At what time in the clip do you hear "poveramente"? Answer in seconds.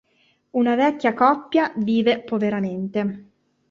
2.23-3.09